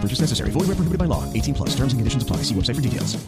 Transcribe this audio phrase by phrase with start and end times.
[0.00, 0.50] Purchase necessary.
[0.50, 1.24] Void where prohibited by law.
[1.34, 1.74] 18 plus.
[1.74, 2.38] Terms and conditions apply.
[2.44, 3.18] See website for details.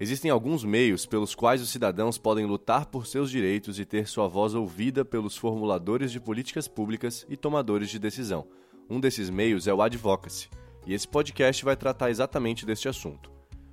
[0.00, 4.28] Existem alguns meios pelos quais os cidadãos podem lutar por seus direitos e ter sua
[4.28, 8.46] voz ouvida pelos formuladores de políticas públicas e tomadores de decisão.
[8.88, 10.48] Um desses meios é o advocacy,
[10.86, 13.28] e esse podcast vai tratar exatamente deste assunto.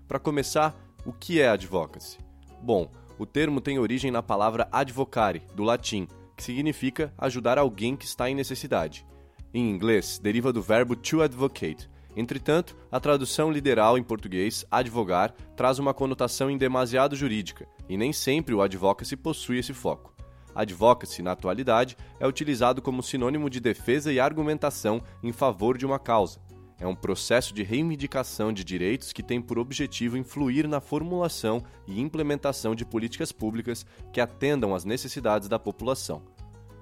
[0.07, 2.17] Para começar, o que é advocacy?
[2.59, 8.05] Bom, o termo tem origem na palavra advocare, do latim, que significa ajudar alguém que
[8.05, 9.05] está em necessidade.
[9.53, 11.87] Em inglês, deriva do verbo to advocate.
[12.15, 18.53] Entretanto, a tradução literal em português, advogar, traz uma conotação indemasiado jurídica, e nem sempre
[18.55, 20.15] o advocacy possui esse foco.
[20.55, 25.99] Advocacy, na atualidade, é utilizado como sinônimo de defesa e argumentação em favor de uma
[25.99, 26.39] causa.
[26.79, 32.01] É um processo de reivindicação de direitos que tem por objetivo influir na formulação e
[32.01, 36.23] implementação de políticas públicas que atendam às necessidades da população.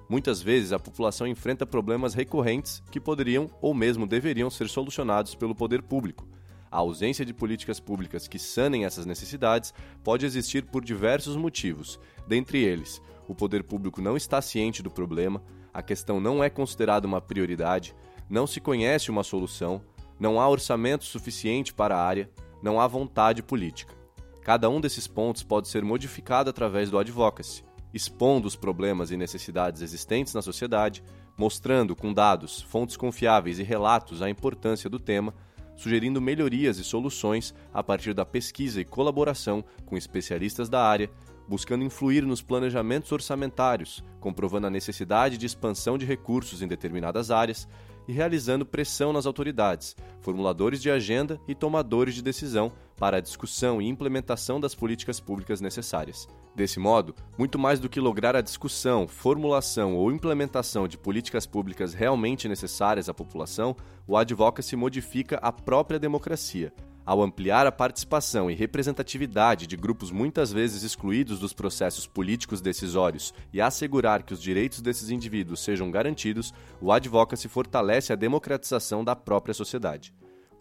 [0.08, 5.54] Muitas vezes a população enfrenta problemas recorrentes que poderiam ou mesmo deveriam ser solucionados pelo
[5.54, 6.28] poder público.
[6.70, 12.58] A ausência de políticas públicas que sanem essas necessidades pode existir por diversos motivos, dentre
[12.58, 17.20] eles, o poder público não está ciente do problema, a questão não é considerada uma
[17.20, 17.94] prioridade,
[18.28, 19.82] não se conhece uma solução,
[20.18, 22.30] não há orçamento suficiente para a área,
[22.62, 23.94] não há vontade política.
[24.42, 29.80] Cada um desses pontos pode ser modificado através do advocacy, expondo os problemas e necessidades
[29.80, 31.02] existentes na sociedade,
[31.38, 35.32] mostrando com dados, fontes confiáveis e relatos a importância do tema,
[35.76, 41.08] sugerindo melhorias e soluções a partir da pesquisa e colaboração com especialistas da área,
[41.48, 47.68] buscando influir nos planejamentos orçamentários, comprovando a necessidade de expansão de recursos em determinadas áreas
[48.08, 53.80] e realizando pressão nas autoridades, formuladores de agenda e tomadores de decisão para a discussão
[53.80, 56.26] e implementação das políticas públicas necessárias.
[56.54, 61.92] Desse modo, muito mais do que lograr a discussão, formulação ou implementação de políticas públicas
[61.92, 66.72] realmente necessárias à população, o advocacy modifica a própria democracia.
[67.06, 73.34] Ao ampliar a participação e representatividade de grupos muitas vezes excluídos dos processos políticos decisórios
[73.52, 79.14] e assegurar que os direitos desses indivíduos sejam garantidos, o advocacy fortalece a democratização da
[79.14, 80.14] própria sociedade.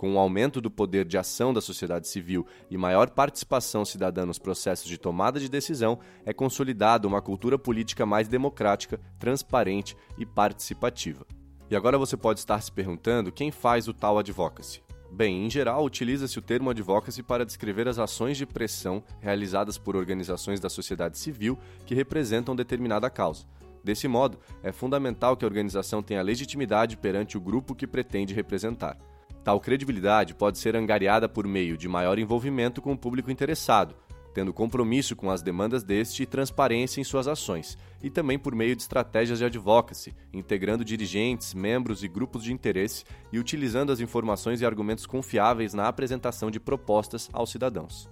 [0.04, 4.38] Com o aumento do poder de ação da sociedade civil e maior participação cidadã nos
[4.38, 11.26] processos de tomada de decisão, é consolidada uma cultura política mais democrática, transparente e participativa.
[11.72, 14.84] E agora você pode estar se perguntando quem faz o tal advocacy.
[15.10, 19.96] Bem, em geral, utiliza-se o termo advocacy para descrever as ações de pressão realizadas por
[19.96, 23.46] organizações da sociedade civil que representam determinada causa.
[23.82, 28.98] Desse modo, é fundamental que a organização tenha legitimidade perante o grupo que pretende representar.
[29.44, 33.94] Tal credibilidade pode ser angariada por meio de maior envolvimento com o público interessado,
[34.34, 38.74] tendo compromisso com as demandas deste e transparência em suas ações, e também por meio
[38.74, 44.62] de estratégias de advocacy, integrando dirigentes, membros e grupos de interesse e utilizando as informações
[44.62, 48.10] e argumentos confiáveis na apresentação de propostas aos cidadãos.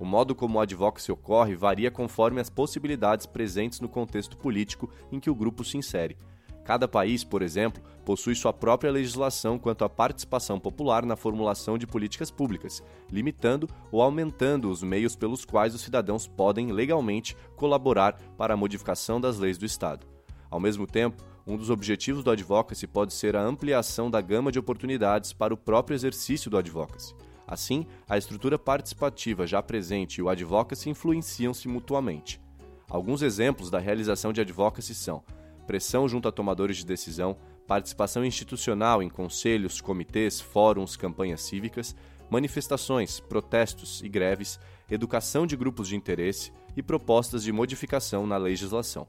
[0.00, 5.20] O modo como o advocacy ocorre varia conforme as possibilidades presentes no contexto político em
[5.20, 6.16] que o grupo se insere.
[6.64, 11.86] Cada país, por exemplo, possui sua própria legislação quanto à participação popular na formulação de
[11.86, 18.54] políticas públicas, limitando ou aumentando os meios pelos quais os cidadãos podem legalmente colaborar para
[18.54, 20.06] a modificação das leis do Estado.
[20.50, 24.58] Ao mesmo tempo, um dos objetivos do advocacy pode ser a ampliação da gama de
[24.58, 27.14] oportunidades para o próprio exercício do advocacy.
[27.46, 32.40] Assim, a estrutura participativa já presente e o advocacy influenciam-se mutuamente.
[32.88, 35.24] Alguns exemplos da realização de advocacy são
[35.62, 37.36] pressão junto a tomadores de decisão,
[37.66, 41.94] participação institucional em conselhos, comitês, fóruns, campanhas cívicas,
[42.30, 44.58] manifestações, protestos e greves,
[44.90, 49.06] educação de grupos de interesse e propostas de modificação na legislação.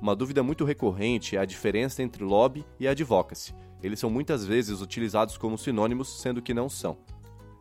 [0.00, 3.54] Uma dúvida muito recorrente é a diferença entre lobby e advocacy.
[3.82, 6.98] Eles são muitas vezes utilizados como sinônimos, sendo que não são.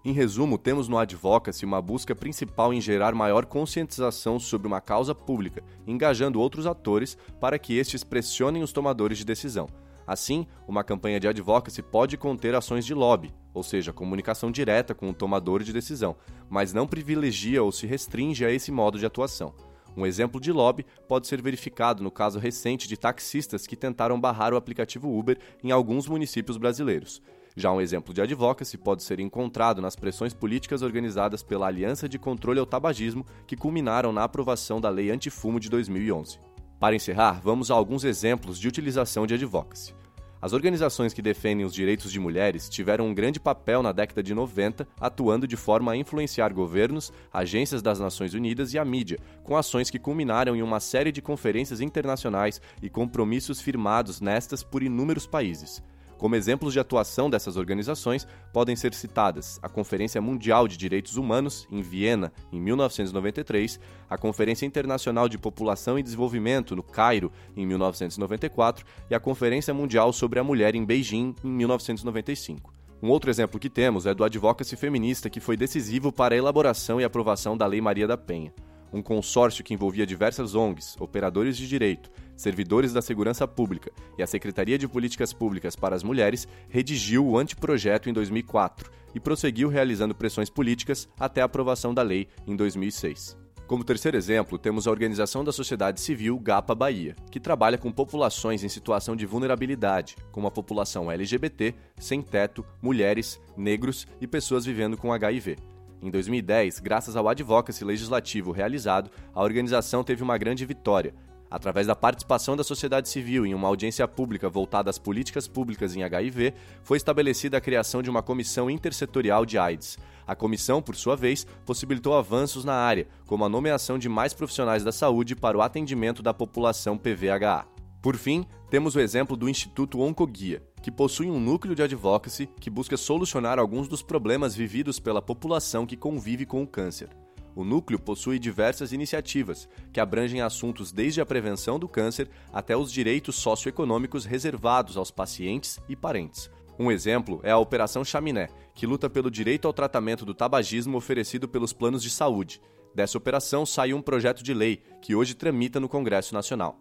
[0.03, 5.13] Em resumo, temos no Advocacy uma busca principal em gerar maior conscientização sobre uma causa
[5.13, 9.69] pública, engajando outros atores para que estes pressionem os tomadores de decisão.
[10.07, 15.07] Assim, uma campanha de advocacy pode conter ações de lobby, ou seja, comunicação direta com
[15.07, 16.15] o tomador de decisão,
[16.49, 19.53] mas não privilegia ou se restringe a esse modo de atuação.
[19.95, 24.51] Um exemplo de lobby pode ser verificado no caso recente de taxistas que tentaram barrar
[24.51, 27.21] o aplicativo Uber em alguns municípios brasileiros.
[27.55, 32.17] Já um exemplo de advocacy pode ser encontrado nas pressões políticas organizadas pela Aliança de
[32.17, 36.39] Controle ao Tabagismo, que culminaram na aprovação da Lei Antifumo de 2011.
[36.79, 39.93] Para encerrar, vamos a alguns exemplos de utilização de advocacy.
[40.41, 44.33] As organizações que defendem os direitos de mulheres tiveram um grande papel na década de
[44.33, 49.55] 90, atuando de forma a influenciar governos, agências das Nações Unidas e a mídia, com
[49.55, 55.27] ações que culminaram em uma série de conferências internacionais e compromissos firmados nestas por inúmeros
[55.27, 55.83] países.
[56.21, 61.67] Como exemplos de atuação dessas organizações, podem ser citadas a Conferência Mundial de Direitos Humanos,
[61.71, 68.85] em Viena, em 1993, a Conferência Internacional de População e Desenvolvimento, no Cairo, em 1994,
[69.09, 72.71] e a Conferência Mundial sobre a Mulher, em Beijing, em 1995.
[73.01, 77.01] Um outro exemplo que temos é do advocacy feminista que foi decisivo para a elaboração
[77.01, 78.53] e aprovação da Lei Maria da Penha
[78.91, 84.27] um consórcio que envolvia diversas ONGs, operadores de direito, servidores da segurança pública e a
[84.27, 90.15] Secretaria de Políticas Públicas para as Mulheres, redigiu o anteprojeto em 2004 e prosseguiu realizando
[90.15, 93.37] pressões políticas até a aprovação da lei em 2006.
[93.71, 98.65] Como terceiro exemplo, temos a Organização da Sociedade Civil GAPA Bahia, que trabalha com populações
[98.65, 104.97] em situação de vulnerabilidade, como a população LGBT, sem teto, mulheres, negros e pessoas vivendo
[104.97, 105.55] com HIV.
[106.01, 111.13] Em 2010, graças ao advocacy legislativo realizado, a organização teve uma grande vitória.
[111.49, 116.01] Através da participação da sociedade civil em uma audiência pública voltada às políticas públicas em
[116.01, 119.99] HIV, foi estabelecida a criação de uma comissão intersetorial de AIDS.
[120.25, 124.83] A comissão, por sua vez, possibilitou avanços na área, como a nomeação de mais profissionais
[124.83, 127.67] da saúde para o atendimento da população PVHA.
[128.01, 132.69] Por fim, temos o exemplo do Instituto Oncoguia, que possui um núcleo de advocacy que
[132.69, 137.09] busca solucionar alguns dos problemas vividos pela população que convive com o câncer.
[137.55, 142.91] O núcleo possui diversas iniciativas, que abrangem assuntos desde a prevenção do câncer até os
[142.91, 146.49] direitos socioeconômicos reservados aos pacientes e parentes.
[146.79, 151.47] Um exemplo é a Operação Chaminé, que luta pelo direito ao tratamento do tabagismo oferecido
[151.47, 152.61] pelos planos de saúde.
[152.95, 156.79] Dessa operação saiu um projeto de lei que hoje tramita no Congresso Nacional.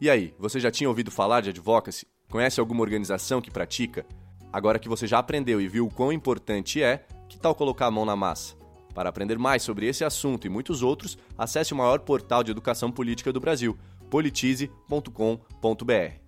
[0.00, 2.06] E aí, você já tinha ouvido falar de advocacy?
[2.34, 4.04] Conhece alguma organização que pratica?
[4.52, 7.90] Agora que você já aprendeu e viu o quão importante é, que tal colocar a
[7.92, 8.56] mão na massa?
[8.92, 12.90] Para aprender mais sobre esse assunto e muitos outros, acesse o maior portal de educação
[12.90, 13.78] política do Brasil,
[14.10, 16.23] politize.com.br.